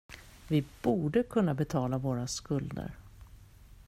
[0.47, 2.91] Vi borde kunna betala våra skulder.